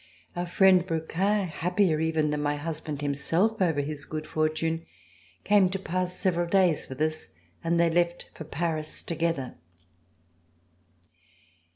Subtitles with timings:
[0.35, 4.83] Our friend, Brouquens, happier even than m.y husband himself over his good fortune,
[5.43, 7.27] came to pass several days with us,
[7.63, 9.57] and they left for Paris together.